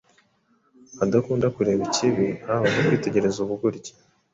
[1.03, 3.91] adakunda kureba ikibi, haba no kwitegereza ubugoryi